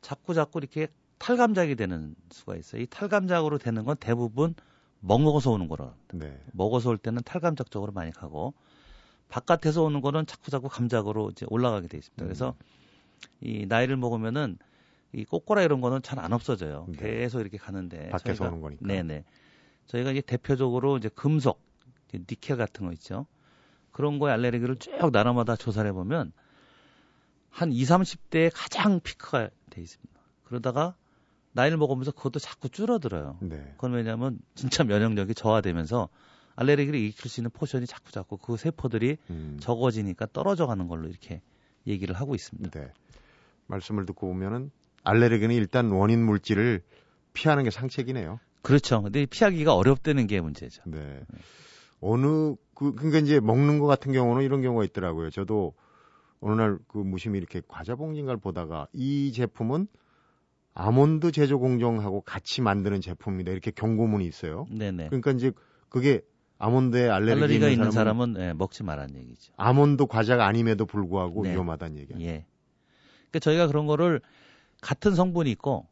[0.00, 0.88] 자꾸 자꾸 이렇게
[1.20, 2.82] 탈감작이 되는 수가 있어요.
[2.82, 4.54] 이 탈감작으로 되는 건 대부분
[5.00, 5.94] 먹어서 오는 거라.
[6.12, 6.40] 네.
[6.52, 8.54] 먹어서 올 때는 탈감작 적으로 많이 가고
[9.28, 12.24] 바깥에서 오는 거는 자꾸 자꾸 감작으로 이제 올라가게 돼 있습니다.
[12.24, 12.26] 음.
[12.26, 12.54] 그래서
[13.40, 14.58] 이 나이를 먹으면은
[15.12, 16.86] 이 꼬꼬라 이런 거는 잘 안 없어져요.
[16.88, 16.96] 네.
[16.96, 18.86] 계속 이렇게 가는데 밖에서 저희가, 오는 거니까.
[18.86, 19.24] 네네.
[19.86, 21.60] 저희가 이제 대표적으로 이제 금속,
[22.14, 23.26] 니켈 같은 거 있죠.
[23.92, 26.32] 그런 거에 알레르기를 쭉 나라마다 조사를 해보면
[27.50, 30.20] 한 20, 30대에 가장 피크가 돼 있습니다.
[30.44, 30.94] 그러다가
[31.52, 33.38] 나이를 먹으면서 그것도 자꾸 줄어들어요.
[33.40, 33.72] 네.
[33.76, 36.08] 그건 왜냐하면 진짜 면역력이 저하되면서
[36.56, 39.56] 알레르기를 일으킬 수 있는 포션이 자꾸 자꾸 그 세포들이 음.
[39.60, 41.40] 적어지니까 떨어져 가는 걸로 이렇게
[41.86, 42.78] 얘기를 하고 있습니다.
[42.78, 42.92] 네.
[43.66, 44.70] 말씀을 듣고 보면은
[45.02, 46.82] 알레르기는 일단 원인 물질을
[47.32, 48.38] 피하는 게 상책이네요.
[48.62, 49.02] 그렇죠.
[49.02, 50.82] 근데 피하기가 어렵다는 게 문제죠.
[50.86, 50.98] 네.
[50.98, 51.38] 네.
[52.00, 55.30] 어느 그 그러니까 이제 먹는 거 같은 경우는 이런 경우가 있더라고요.
[55.30, 55.74] 저도
[56.40, 59.86] 어느 날 그 무심히 이렇게 과자 봉지인가를 보다가 이 제품은
[60.80, 63.52] 아몬드 제조 공정하고 같이 만드는 제품입니다.
[63.52, 64.66] 이렇게 경고문이 있어요.
[64.70, 65.08] 네네.
[65.08, 65.52] 그러니까 이제
[65.90, 66.22] 그게
[66.58, 69.52] 아몬드에 알레르기 알레르기가 있는 사람은, 사람은 예, 먹지 말라는 얘기죠.
[69.58, 71.52] 아몬드 과자가 아님에도 불구하고 네.
[71.52, 72.22] 위험하다는 얘기예요.
[72.22, 72.46] 예.
[73.28, 74.22] 그러니까 저희가 그런 거를
[74.80, 75.86] 같은 성분이 있고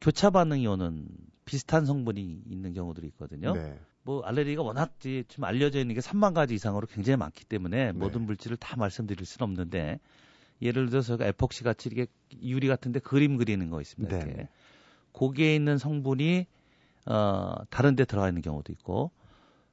[0.00, 1.06] 교차 반응이 오는
[1.44, 3.52] 비슷한 성분이 있는 경우들이 있거든요.
[3.52, 3.78] 네.
[4.04, 7.92] 뭐 알레르기가 워낙 지금 알려져 있는 게 3만 가지 이상으로 굉장히 많기 때문에 네.
[7.92, 10.00] 모든 물질을 다 말씀드릴 수는 없는데
[10.64, 12.10] 예를 들어서 에폭시 같이 이렇게
[12.42, 14.18] 유리 같은데 그림 그리는 거 있습니다.
[14.18, 14.24] 네.
[14.24, 14.48] 이렇게.
[15.12, 16.46] 거기에 있는 성분이
[17.06, 19.10] 어 다른 데 들어가 있는 경우도 있고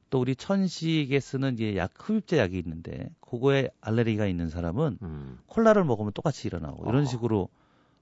[0.10, 5.40] 또 우리 천식에 쓰는 이제 약 흡입제 약이 있는데 그거에 알레르기가 있는 사람은 음.
[5.48, 7.06] 콜라를 먹으면 똑같이 일어나고 이런 아.
[7.06, 7.48] 식으로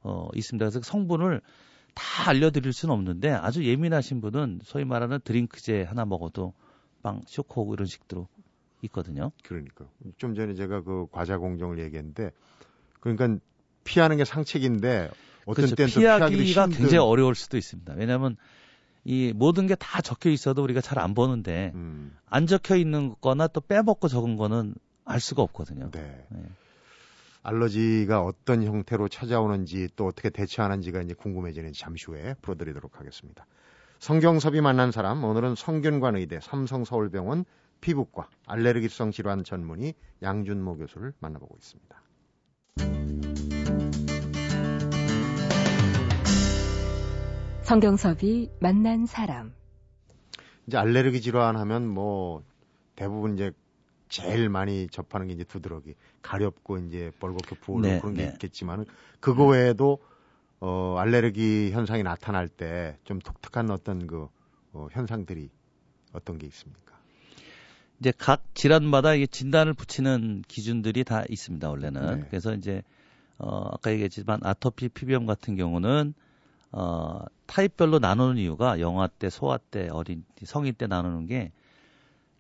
[0.02, 0.66] 어 있습니다.
[0.66, 1.42] 그래서 성분을
[1.94, 6.54] 다 알려드릴 수는 없는데 아주 예민하신 분은 소위 말하는 드링크제 하나 먹어도
[7.04, 8.28] 빵 쇼크 오고 이런 식으로
[8.84, 9.32] 있거든요.
[9.44, 9.86] 그러니까
[10.18, 12.32] 좀 전에 제가 그 과자 공정을 얘기했는데
[13.00, 13.38] 그러니까
[13.84, 15.10] 피하는 게 상책인데
[15.46, 15.76] 어떤 그렇죠.
[15.76, 17.94] 때는 피하기가 굉장히 어려울 수도 있습니다.
[17.98, 18.38] 왜냐하면
[19.06, 22.16] 이 모든 게 다 적혀 있어도 우리가 잘 안 보는데 음.
[22.28, 25.90] 안 적혀 있는 거나 또 빼먹고 적은 거는 알 수가 없거든요.
[25.92, 26.26] 네.
[26.30, 26.44] 네.
[27.42, 33.46] 알러지가 어떤 형태로 찾아오는지 또 어떻게 대처하는지가 이제 궁금해지는 잠시 후에 풀어드리도록 하겠습니다.
[34.00, 37.46] 성경섭이 만난 사람 오늘은 성균관의대 삼성서울병원
[37.82, 41.99] 피부과 알레르기성 질환 전문의 양준모 교수를 만나보고 있습니다.
[47.64, 49.54] 성경섭이 만난 사람.
[50.68, 52.44] 이제 알레르기 질환 하면 뭐
[52.96, 53.52] 대부분 이제
[54.08, 58.32] 제일 많이 접하는 게 이제 두드러기 가렵고 이제 벌겋게 부어오르고 네, 그런 게 네.
[58.34, 58.86] 있겠지만
[59.20, 60.00] 그거 외에도
[60.62, 64.28] 어 알레르기 현상이 나타날 때 좀 독특한 어떤 그
[64.74, 65.50] 어, 현상들이
[66.14, 66.89] 어떤 게 있습니까?
[68.00, 72.26] 이제 각 질환마다 이게 진단을 붙이는 기준들이 다 있습니다 원래는 네.
[72.30, 72.82] 그래서 이제
[73.38, 76.14] 어 아까 얘기했지만 아토피 피부염 같은 경우는
[76.72, 81.52] 어, 타입별로 나누는 이유가 영아 때, 소아 때, 어린 성인 때 나누는 게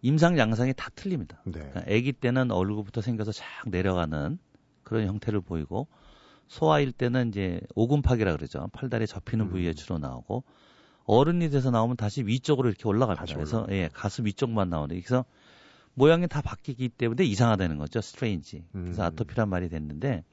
[0.01, 1.41] 임상 양상이 다 틀립니다.
[1.45, 1.51] 네.
[1.51, 4.37] 그러니까 아기 때는 얼굴부터 생겨서 쫙 내려가는
[4.83, 5.87] 그런 형태를 보이고
[6.47, 8.69] 소아일 때는 이제 오금팍이라 그러죠.
[8.71, 9.49] 팔다리 접히는 음.
[9.49, 10.43] 부위에 주로 나오고
[11.05, 13.33] 어른이 돼서 나오면 다시 위쪽으로 이렇게 올라갑니다.
[13.33, 14.95] 그래서 예, 가슴 위쪽만 나오는.
[15.01, 15.25] 그래서
[15.93, 18.01] 모양이 다 바뀌기 때문에 이상하다는 거죠.
[18.01, 18.63] 스트레인지.
[18.71, 19.05] 그래서 음.
[19.05, 20.23] 아토피란 말이 됐는데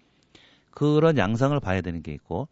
[0.71, 2.49] 그런 양상을 봐야 되는 게 있고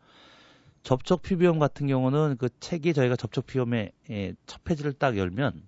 [0.83, 5.63] 접촉 피부염 같은 경우는 그 책이 저희가 접촉 피부염의 예, 첫 페이지를 딱 열면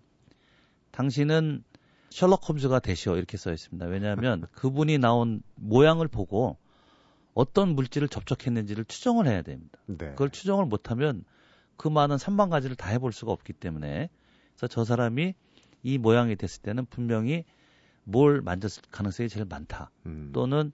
[0.91, 1.65] 당신은
[2.11, 3.87] 셜록 홈즈가 되시오 이렇게 써 있습니다.
[3.87, 6.57] 왜냐하면 그분이 나온 모양을 보고
[7.35, 9.79] 어떤 물질을 접촉했는지를 추정을 해야 됩니다.
[9.87, 10.11] 네.
[10.11, 11.25] 그걸 추정을 못하면
[11.77, 14.09] 그 많은 3만 가지를 다 해볼 수가 없기 때문에
[14.55, 15.35] 그래서 저 사람이
[15.87, 17.45] 이 모양이 됐을 때는 분명히
[18.03, 19.93] 뭘 만졌을 가능성이 제일 많다.
[20.07, 20.31] 음.
[20.33, 20.73] 또는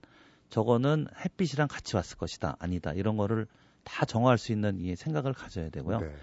[0.49, 2.55] 저거는 햇빛이랑 같이 왔을 것이다.
[2.59, 2.93] 아니다.
[2.93, 3.45] 이런 거를
[3.83, 5.99] 다 정화할 수 있는 이 생각을 가져야 되고요.
[5.99, 6.15] 네.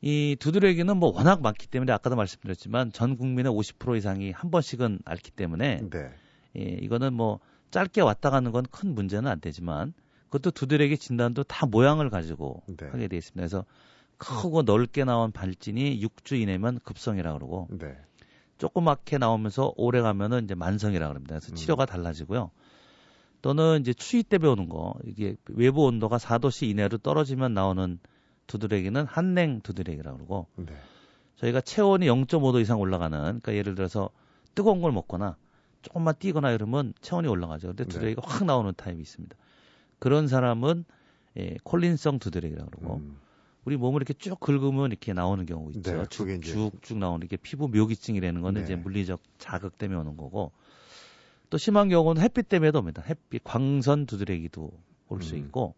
[0.00, 5.30] 이 두드러기는 뭐 워낙 많기 때문에 아까도 말씀드렸지만 전 국민의 50% 이상이 한 번씩은 앓기
[5.30, 6.12] 때문에 네.
[6.56, 7.38] 예, 이거는 뭐
[7.70, 9.94] 짧게 왔다 가는 건 큰 문제는 안 되지만
[10.28, 12.88] 그것도 두드러기 진단도 다 모양을 가지고 네.
[12.88, 13.40] 하게 돼 있습니다.
[13.40, 13.64] 그래서
[14.18, 17.96] 크고 넓게 나온 발진이 6주 이내면 급성이라 고 그러고 네.
[18.58, 21.34] 조그맣게 나오면서 오래 가면은 이제 만성이라 고 그럽니다.
[21.34, 21.54] 그래서 음.
[21.54, 22.50] 치료가 달라지고요.
[23.42, 27.98] 또는 이제 추위 때 배우는 거 이게 외부 온도가 4도씨 이내로 떨어지면 나오는
[28.46, 30.74] 두드레기는 한냉 두드레기라고 그러고 네.
[31.36, 34.10] 저희가 체온이 0.5도 이상 올라가는 그러니까 예를 들어서
[34.54, 35.36] 뜨거운 걸 먹거나
[35.82, 37.68] 조금만 뛰거나 이러면 체온이 올라가죠.
[37.68, 37.90] 근데 네.
[37.90, 38.28] 두드레기가 네.
[38.28, 39.36] 확 나오는 타입이 있습니다.
[39.98, 40.84] 그런 사람은
[41.36, 43.18] 예, 콜린성 두드레기라고 그러고 음.
[43.64, 45.96] 우리 몸을 이렇게 쭉 긁으면 이렇게 나오는 경우 있죠.
[45.96, 46.06] 네,
[46.40, 48.64] 쭉쭉 나오는 게 피부 묘기증이라는 거는 네.
[48.64, 50.52] 이제 물리적 자극 때문에 오는 거고
[51.50, 53.02] 또 심한 경우는 햇빛 때문에도 옵니다.
[53.06, 54.70] 햇빛, 광선 두드레기도
[55.08, 55.40] 올수 음.
[55.40, 55.74] 있고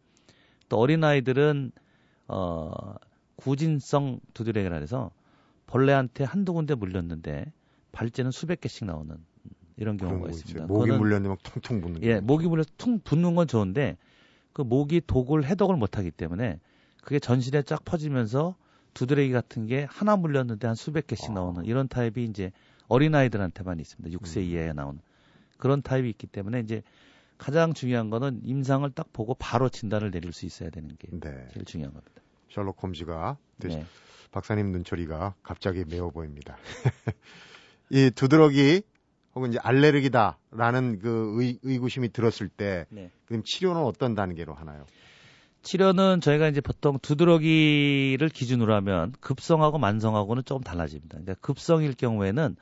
[0.69, 1.73] 또 어린 아이들은
[2.29, 2.95] 어
[3.37, 5.11] 구진성 두드레기라 해서
[5.67, 7.53] 벌레한테 한두 군데 물렸는데
[7.93, 9.17] 발제는 수백 개씩 나오는
[9.77, 10.67] 이런 경우가 있습니다.
[10.67, 13.97] 모기 물렸는데 막 퉁퉁 붙는 예, 모기 물려 퉁 붙는 건 좋은데
[14.53, 16.59] 그 모기 독을 해독을 못 하기 때문에
[17.07, 18.57] 그게 전신에 쫙 퍼지면서
[18.93, 21.35] 두드레기 같은 게 하나 물렸는데 한 수백 개씩 아.
[21.35, 22.51] 나오는 이런 타입이 이제
[22.89, 24.19] 어린아이들한테만 있습니다.
[24.19, 24.43] 6세 음.
[24.43, 25.01] 이하에 나오는.
[25.57, 26.83] 그런 타입이 있기 때문에 이제
[27.39, 31.47] 가장 중요한 거는 임상을 딱 보고 바로 진단을 내릴 수 있어야 되는 게 네.
[31.53, 32.23] 제일 중요한 겁니다.
[32.51, 33.87] 셜록 홈즈가 네.
[34.33, 36.57] 박사님 눈초리가 갑자기 매워 보입니다.
[37.89, 38.83] 이 두드러기
[39.37, 43.13] 혹은 이제 알레르기다라는 그 의, 의구심이 들었을 때 네.
[43.27, 44.87] 그럼 치료는 어떤 단계로 하나요?
[45.67, 51.19] 치료는 저희가 이제 보통 두드러기를 기준으로 하면 급성하고 만성하고는 조금 달라집니다.
[51.19, 52.55] 그러니까 급성일 경우에는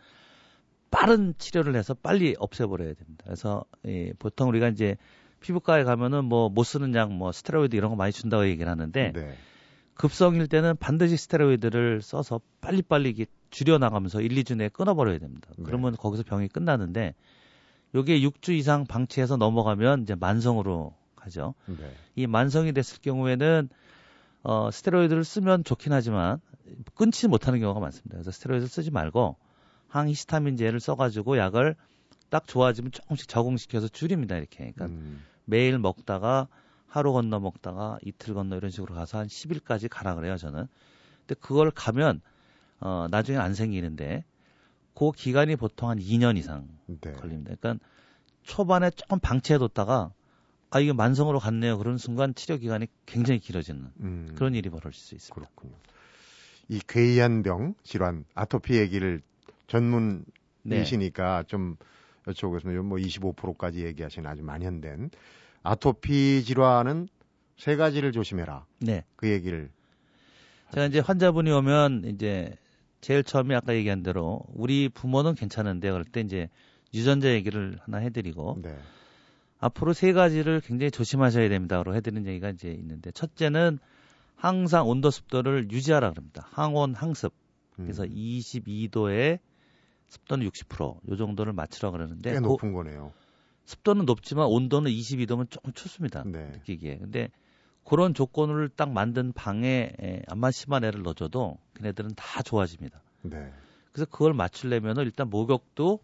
[0.91, 3.25] 빠른 치료를 해서 빨리 없애버려야 됩니다.
[3.25, 4.97] 그래서 예, 보통 우리가 이제
[5.41, 9.35] 피부과에 가면은 뭐 못 쓰는 약, 뭐 스테로이드 이런 거 많이 준다고 얘기를 하는데 네.
[9.97, 15.51] 급성일 때는 반드시 스테로이드를 써서 빨리빨리 이게 줄여 나가면서 1, 2주 내에 끊어버려야 됩니다.
[15.59, 15.65] 네.
[15.67, 17.15] 그러면 거기서 병이 끝나는데
[17.95, 21.55] 요게 6주 이상 방치해서 넘어가면 이제 만성으로 가죠.
[21.67, 21.93] 네.
[22.15, 23.69] 이 만성이 됐을 경우에는
[24.43, 26.41] 어, 스테로이드를 쓰면 좋긴 하지만
[26.95, 28.17] 끊지 못하는 경우가 많습니다.
[28.17, 29.37] 그래서 스테로이드 쓰지 말고
[29.89, 31.77] 항히스타민제를 써가지고 약을
[32.29, 34.37] 딱 좋아지면 조금씩 적응시켜서 줄입니다.
[34.37, 34.73] 이렇게.
[34.73, 35.25] 그러니까 음.
[35.45, 36.49] 매일 먹다가
[36.87, 40.67] 하루 건너 먹다가 이틀 건너 이런 식으로 가서 한 10일까지 가라 그래요, 저는.
[41.27, 42.21] 근데 그걸 가면
[42.81, 44.25] 어 나중에 안 생기는데
[44.95, 47.13] 그 기간이 보통 한 2년 이상 네.
[47.13, 47.55] 걸립니다.
[47.59, 47.85] 그러니까
[48.43, 50.13] 초반에 조금 방치해뒀다가
[50.75, 51.79] 아 이게 만성으로 갔네요.
[51.79, 54.33] 그런 순간 치료 기간이 굉장히 길어지는 음.
[54.35, 55.49] 그런 일이 벌어질 수 있습니다.
[55.49, 55.73] 그렇군요.
[56.69, 59.21] 이 괴이한 병 질환 아토피 얘기를
[59.69, 61.47] 전문이시니까 네.
[61.47, 61.77] 좀
[62.27, 62.83] 여쭤보겠습니다.
[62.83, 65.11] 뭐 25%까지 얘기하시는 아주 만연된
[65.63, 67.07] 아토피 질환은
[67.57, 68.67] 세 가지를 조심해라.
[68.81, 69.05] 네.
[69.15, 69.71] 그 얘기를
[70.73, 72.53] 제가 이제 환자분이 오면 이제
[73.01, 76.49] 제일 처음에 아까 얘기한 대로 우리 부모는 괜찮은데 그럴 때 이제
[76.93, 78.77] 유전자 얘기를 하나 해드리고 네.
[79.65, 83.79] 앞으로 세 가지를 굉장히 조심하셔야 됩니다로 해드리는 얘기가 이제 있는데 첫째는
[84.37, 86.47] 항상 온도 습도를 유지하라 그럽니다.
[86.51, 87.33] 항온 항습.
[87.77, 88.11] 그래서 음.
[88.11, 89.39] 22도에
[90.09, 93.13] 습도는 60%요 정도를 맞추라 그러는데 꽤 높은 고, 거네요.
[93.65, 96.25] 습도는 높지만 온도는 22도면 조금 춥습니다.
[96.27, 96.51] 네.
[96.53, 96.99] 느끼기에.
[96.99, 97.31] 근데
[97.85, 99.93] 그런 조건을 딱 만든 방에
[100.29, 103.03] 안마 심한 애를 넣어줘도 걔네들은 다 좋아집니다.
[103.23, 103.51] 네.
[103.93, 106.01] 그래서 그걸 맞추려면 일단 목욕도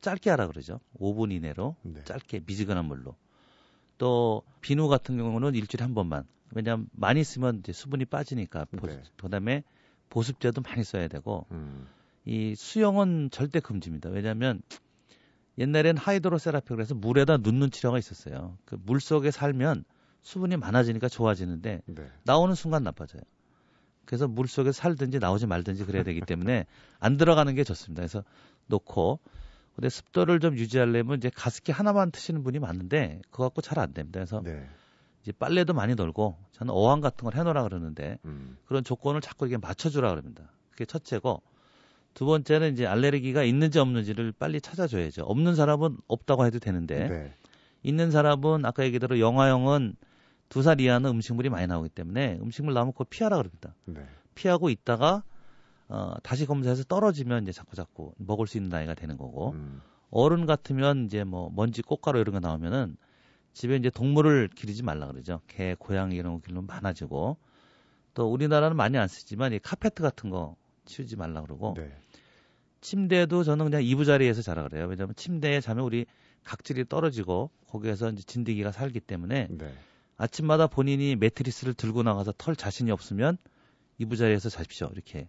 [0.00, 0.80] 짧게 하라 그러죠.
[0.98, 2.02] 5분 이내로 네.
[2.04, 3.16] 짧게 미지근한 물로.
[3.98, 6.24] 또 비누 같은 경우는 일주일에 한 번만.
[6.52, 8.66] 왜냐하면 많이 쓰면 이제 수분이 빠지니까.
[8.70, 9.02] 네.
[9.18, 9.62] 그다음에
[10.08, 11.86] 보습제도 많이 써야 되고 음.
[12.24, 14.08] 이 수영은 절대 금지입니다.
[14.10, 14.62] 왜냐하면
[15.58, 18.56] 옛날엔 하이드로세라피 그래서 물에다 눕는 치료가 있었어요.
[18.64, 19.84] 그 물 속에 살면
[20.22, 22.10] 수분이 많아지니까 좋아지는데 네.
[22.24, 23.22] 나오는 순간 나빠져요.
[24.06, 26.66] 그래서 물 속에 살든지 나오지 말든지 그래야 되기 때문에
[26.98, 28.00] 안 들어가는 게 좋습니다.
[28.00, 28.24] 그래서
[28.66, 29.20] 놓고
[29.74, 34.18] 근데 습도를 좀 유지하려면 이제 가습기 하나만 트시는 분이 많은데 그거 갖고 잘 안 됩니다.
[34.20, 34.68] 그래서 네.
[35.22, 38.56] 이제 빨래도 많이 돌고 저는 어항 같은 걸 해놓으라 그러는데 음.
[38.66, 40.50] 그런 조건을 자꾸 이게 맞춰주라 그럽니다.
[40.70, 41.42] 그게 첫째고
[42.14, 45.22] 두 번째는 이제 알레르기가 있는지 없는지를 빨리 찾아줘야죠.
[45.24, 47.34] 없는 사람은 없다고 해도 되는데 네.
[47.82, 49.94] 있는 사람은 아까 얘기대로 영화형은
[50.50, 53.74] 두 살 이하는 음식물이 많이 나오기 때문에 음식물 나오면 그거 피하라 그럽니다.
[53.84, 54.04] 네.
[54.34, 55.22] 피하고 있다가
[55.90, 59.82] 어, 다시 검사해서 떨어지면 이제 자꾸 자꾸 먹을 수 있는 나이가 되는 거고 음.
[60.10, 62.96] 어른 같으면 이제 뭐 먼지 꽃가루 이런 거 나오면은
[63.52, 65.40] 집에 이제 동물을 기르지 말라 그러죠.
[65.48, 67.36] 개, 고양이 이런 거 기르면 많아지고
[68.14, 71.92] 또 우리나라는 많이 안 쓰지만 이 카페트 같은 거 치우지 말라 그러고 네.
[72.80, 74.86] 침대도 저는 그냥 이부자리에서 자라 그래요.
[74.86, 76.06] 왜냐하면 침대에 자면 우리
[76.44, 79.74] 각질이 떨어지고 거기에서 이제 진드기가 살기 때문에 네.
[80.16, 83.38] 아침마다 본인이 매트리스를 들고 나가서 털 자신이 없으면
[83.98, 84.88] 이부자리에서 자십시오.
[84.92, 85.28] 이렇게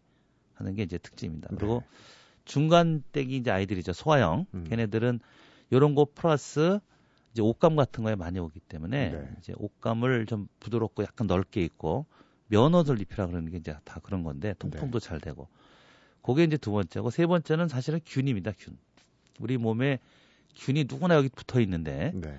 [0.61, 1.49] 하는 게 이제 특징입니다.
[1.49, 1.57] 네.
[1.57, 1.83] 그리고
[2.45, 3.93] 중간 댁이 이제 아이들이죠.
[3.93, 4.45] 소아형.
[4.53, 4.65] 음.
[4.69, 5.19] 걔네들은
[5.71, 6.79] 요런 거 플러스
[7.31, 9.29] 이제 옷감 같은 거에 많이 오기 때문에 네.
[9.39, 12.05] 이제 옷감을 좀 부드럽고 약간 넓게 입고
[12.47, 15.07] 면허를 입히라 그러는 게 이제 다 그런 건데 통풍도 네.
[15.07, 15.47] 잘 되고
[16.21, 18.51] 그게 이제 두 번째고 세 번째는 사실은 균입니다.
[18.57, 18.77] 균.
[19.39, 19.99] 우리 몸에
[20.55, 22.37] 균이 누구나 여기 붙어 있는데 네.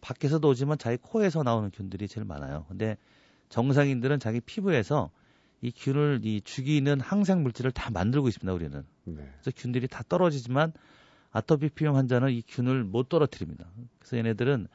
[0.00, 2.64] 밖에서도 오지만 자기 코에서 나오는 균들이 제일 많아요.
[2.68, 2.96] 근데
[3.50, 5.10] 정상인들은 자기 피부에서
[5.60, 8.52] 이 균을 이 죽이는 항생 물질을 다 만들고 있습니다.
[8.52, 8.84] 우리는.
[9.04, 9.28] 네.
[9.40, 10.72] 그래서 균들이 다 떨어지지만
[11.30, 13.66] 아토피 피부 환자는 이 균을 못 떨어뜨립니다.
[13.98, 14.68] 그래서 얘네들은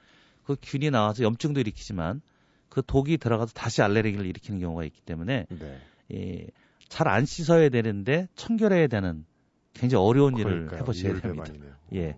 [0.43, 2.22] 그 균이 나와서 염증도 일으키지만
[2.69, 5.82] 그 독이 들어가서 다시 알레르기를 일으키는 경우가 있기 때문에 네.
[6.13, 6.48] 예,
[6.89, 9.26] 잘 안 씻어야 되는데 청결해야 되는
[9.74, 10.67] 굉장히 어려운 그러니까요.
[10.67, 11.54] 일을 해보셔야 됩니다.
[11.93, 12.17] 예.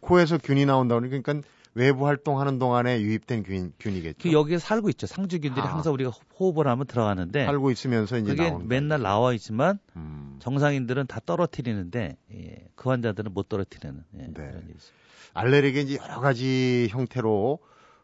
[0.00, 1.40] 코에서 균이 나온다 그러니까
[1.74, 4.18] 외부 활동하는 동안에 유입된 균, 균이겠죠.
[4.22, 5.06] 그 여기에 살고 있죠.
[5.06, 5.74] 상주균들이 아.
[5.74, 9.02] 항상 우리가 호흡을 하면 들어가는데 살고 있으면서 이제 그게 맨날 거죠.
[9.08, 10.36] 나와 있지만 음.
[10.38, 14.62] 정상인들은 다 떨어뜨리는데 예, 그 환자들은 못 떨어뜨리는 예, 네.
[15.34, 17.58] 알레르기 이제 여러 가지 형태로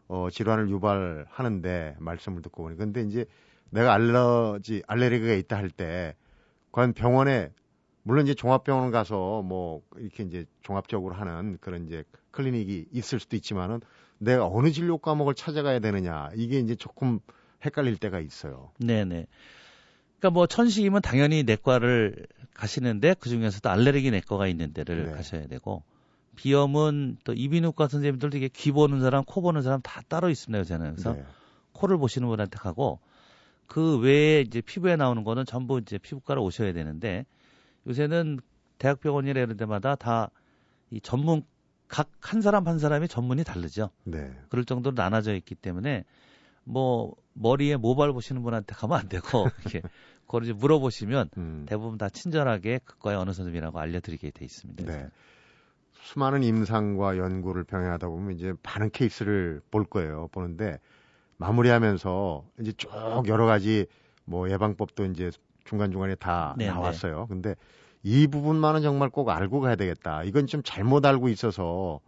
[0.09, 3.25] 어, 질환을 유발하는데 말씀을 듣고 보니 근데 이제
[3.69, 6.15] 내가 알러지 알레르기가 있다 할 때
[6.73, 7.51] 과연 병원에
[8.03, 13.81] 물론 이제 종합병원 가서 뭐 이렇게 이제 종합적으로 하는 그런 이제 클리닉이 있을 수도 있지만은
[14.17, 17.19] 내가 어느 진료 과목을 찾아가야 되느냐 이게 이제 조금
[17.63, 18.71] 헷갈릴 때가 있어요.
[18.79, 19.27] 네네.
[20.19, 25.11] 그러니까 뭐 천식이면 당연히 내과를 가시는데 그 중에서도 알레르기 내과가 있는 데를 네.
[25.13, 25.83] 가셔야 되고
[26.35, 30.91] 비염은 또 이비인후과 선생님들도 이게 귀 보는 사람, 코 보는 사람 다 따로 있습니다, 요새는.
[30.93, 31.25] 그래서 네.
[31.73, 32.99] 코를 보시는 분한테 가고
[33.67, 37.25] 그 외에 이제 피부에 나오는 거는 전부 이제 피부과로 오셔야 되는데
[37.87, 38.39] 요새는
[38.77, 40.29] 대학병원이나 이런 데마다 다
[40.91, 41.43] 이 전문
[41.91, 43.89] 각 한 사람 한 사람이 전문이 다르죠.
[44.05, 44.31] 네.
[44.49, 46.05] 그럴 정도로 나눠져 있기 때문에
[46.63, 49.81] 뭐 머리에 모발 보시는 분한테 가면 안 되고 이렇게
[50.25, 51.65] 그걸 이제 물어보시면 음.
[51.67, 54.85] 대부분 다 친절하게 그과의 어느 선생님이라고 알려드리게 돼 있습니다.
[54.85, 55.09] 네.
[55.93, 60.29] 수많은 임상과 연구를 병행하다 보면 이제 많은 케이스를 볼 거예요.
[60.31, 60.79] 보는데
[61.37, 62.89] 마무리하면서 이제 쭉
[63.27, 63.87] 여러 가지
[64.23, 65.31] 뭐 예방법도 이제
[65.65, 66.71] 중간중간에 다 네네.
[66.71, 67.27] 나왔어요.
[67.27, 67.55] 근데
[68.03, 70.23] 이 부분만은 정말 꼭 알고 가야 되겠다.
[70.23, 71.99] 이건 좀 잘못 알고 있어서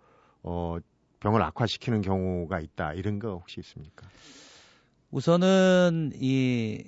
[0.42, 0.78] 어
[1.20, 2.94] 병을 악화시키는 경우가 있다.
[2.94, 4.08] 이런 거 혹시 있습니까?
[5.12, 6.84] 우선은 이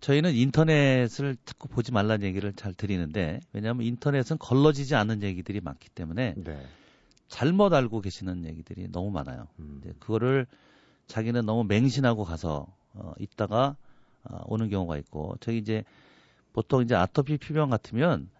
[0.00, 6.34] 저희는 인터넷을 자꾸 보지 말라는 얘기를 잘 드리는데 왜냐하면 인터넷은 걸러지지 않는 얘기들이 많기 때문에
[6.36, 6.66] 네.
[7.28, 9.48] 잘못 알고 계시는 얘기들이 너무 많아요.
[9.58, 9.82] 음.
[9.98, 10.46] 그거를
[11.08, 13.76] 자기는 너무 맹신하고 가서 어, 있다가
[14.24, 15.84] 어, 오는 경우가 있고 저기 이제
[16.52, 18.30] 보통 이제 아토피 피부염 같으면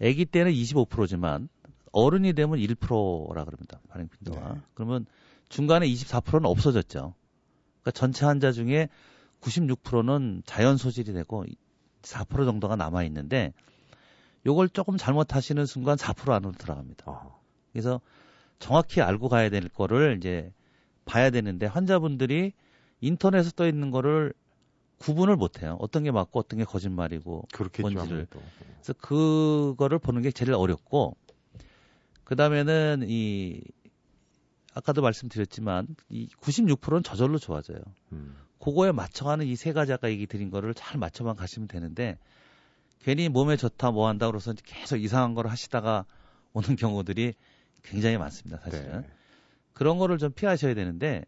[0.00, 1.48] 아기 때는 25%지만
[1.92, 3.80] 어른이 되면 1%라 그럽니다.
[3.88, 4.54] 발행 빈도가.
[4.54, 4.60] 네.
[4.74, 5.06] 그러면
[5.48, 7.14] 중간에 24%는 없어졌죠.
[7.80, 8.88] 그러니까 전체 환자 중에
[9.40, 11.44] 96%는 자연 소질이 되고
[12.02, 13.52] 4% 정도가 남아 있는데
[14.44, 17.10] 요걸 조금 잘못하시는 순간 4% 안으로 들어갑니다.
[17.10, 17.40] 어.
[17.72, 18.00] 그래서
[18.58, 20.52] 정확히 알고 가야 될 거를 이제
[21.04, 22.52] 봐야 되는데 환자분들이
[23.00, 24.32] 인터넷에 떠 있는 거를
[24.98, 25.76] 구분을 못 해요.
[25.80, 28.26] 어떤 게 맞고 어떤 게 거짓말이고 그렇겠죠, 뭔지를.
[28.28, 28.40] 아무래도.
[28.82, 31.16] 그래서 그거를 보는 게 제일 어렵고
[32.24, 33.60] 그다음에는 이
[34.74, 37.78] 아까도 말씀드렸지만 이 96%는 저절로 좋아져요.
[38.12, 38.36] 음.
[38.58, 42.18] 그거에 맞춰가는 이 세 가지 아까 얘기 드린 거를 잘 맞춰만 가시면 되는데
[43.00, 46.04] 괜히 몸에 좋다 뭐 한다 그래서 계속 이상한 거를 하시다가
[46.52, 47.34] 오는 경우들이
[47.82, 49.02] 굉장히 많습니다, 사실은.
[49.02, 49.08] 네.
[49.72, 51.24] 그런 거를 좀 피하셔야 되는데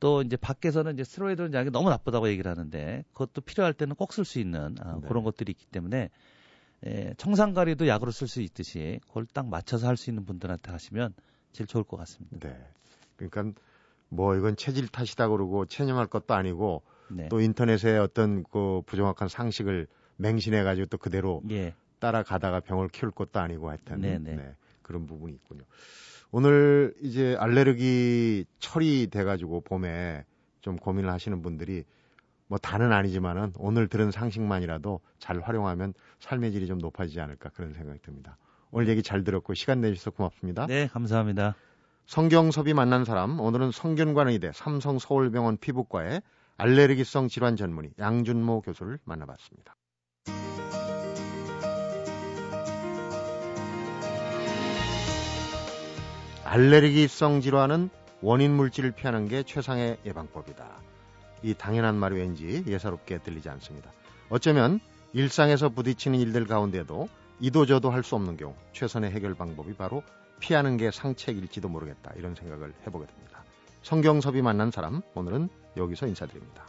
[0.00, 4.24] 또 이제 밖에서는 이제 스테로이드 약이 너무 나쁘다고 얘기를 하는데 그것도 필요할 때는 꼭 쓸
[4.24, 5.08] 수 있는 아, 네.
[5.08, 6.10] 그런 것들이 있기 때문에
[6.86, 11.12] 예, 청산가리도 약으로 쓸 수 있듯이 그걸 딱 맞춰서 할 수 있는 분들한테 하시면
[11.52, 12.48] 제일 좋을 것 같습니다.
[12.48, 12.56] 네.
[13.16, 13.60] 그러니까
[14.08, 17.28] 뭐 이건 체질 탓이다 그러고 체념할 것도 아니고 네.
[17.28, 19.86] 또 인터넷에 어떤 그 부정확한 상식을
[20.16, 21.74] 맹신해 가지고 또 그대로 예.
[21.98, 24.36] 따라가다가 병을 키울 것도 아니고 하여튼 네, 네.
[24.36, 24.54] 네,
[24.90, 25.62] 그런 부분이 있군요.
[26.32, 30.24] 오늘 이제 알레르기 철이 돼가지고 봄에
[30.60, 31.84] 좀 고민을 하시는 분들이
[32.48, 38.00] 뭐 다는 아니지만은 오늘 들은 상식만이라도 잘 활용하면 삶의 질이 좀 높아지지 않을까 그런 생각이
[38.02, 38.36] 듭니다.
[38.72, 40.66] 오늘 얘기 잘 들었고 시간 내주셔서 고맙습니다.
[40.66, 41.54] 네, 감사합니다.
[42.06, 46.22] 성경섭이 만난 사람 오늘은 성균관의대 삼성서울병원 피부과의
[46.56, 49.76] 알레르기성 질환 전문의 양준모 교수를 만나봤습니다.
[56.50, 57.90] 알레르기성 질환은
[58.22, 60.66] 원인 물질을 피하는 게 최상의 예방법이다.
[61.44, 63.92] 이 당연한 말이 왠지 예사롭게 들리지 않습니다.
[64.30, 64.80] 어쩌면
[65.12, 67.08] 일상에서 부딪히는 일들 가운데도
[67.38, 70.02] 이도저도 할 수 없는 경우 최선의 해결 방법이 바로
[70.40, 73.44] 피하는 게 상책일지도 모르겠다 이런 생각을 해보게 됩니다.
[73.82, 76.64] 성경섭이 만난 사람 오늘은 여기서 인사드립니다.